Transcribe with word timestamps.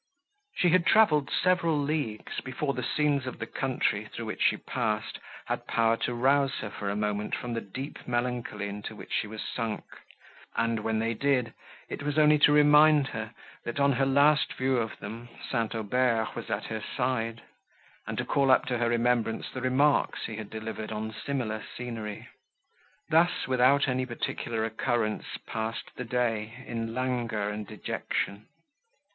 She 0.55 0.69
had 0.69 0.87
travelled 0.87 1.29
several 1.29 1.77
leagues, 1.77 2.41
before 2.41 2.73
the 2.73 2.81
scenes 2.81 3.27
of 3.27 3.37
the 3.37 3.45
country, 3.45 4.05
through 4.05 4.25
which 4.25 4.41
she 4.41 4.57
passed, 4.57 5.19
had 5.45 5.67
power 5.67 5.95
to 5.97 6.15
rouse 6.15 6.55
her 6.61 6.71
for 6.71 6.89
a 6.89 6.95
moment 6.95 7.35
from 7.35 7.53
the 7.53 7.61
deep 7.61 8.07
melancholy, 8.07 8.67
into 8.67 8.95
which 8.95 9.13
she 9.13 9.27
was 9.27 9.43
sunk, 9.43 9.83
and, 10.55 10.79
when 10.79 10.97
they 10.97 11.13
did, 11.13 11.53
it 11.87 12.01
was 12.01 12.17
only 12.17 12.39
to 12.39 12.51
remind 12.51 13.09
her, 13.09 13.29
that, 13.63 13.79
on 13.79 13.91
her 13.91 14.05
last 14.07 14.53
view 14.53 14.77
of 14.77 14.97
them, 14.97 15.29
St. 15.51 15.75
Aubert 15.75 16.33
was 16.35 16.49
at 16.49 16.65
her 16.65 16.81
side, 16.81 17.43
and 18.07 18.17
to 18.17 18.25
call 18.25 18.49
up 18.49 18.65
to 18.65 18.79
her 18.79 18.89
remembrance 18.89 19.51
the 19.51 19.61
remarks 19.61 20.25
he 20.25 20.35
had 20.35 20.49
delivered 20.49 20.91
on 20.91 21.13
similar 21.13 21.63
scenery. 21.77 22.27
Thus, 23.11 23.47
without 23.47 23.87
any 23.87 24.07
particular 24.07 24.65
occurrence, 24.65 25.37
passed 25.45 25.91
the 25.95 26.05
day 26.05 26.63
in 26.65 26.95
languor 26.95 27.49
and 27.51 27.67
dejection. 27.67 28.47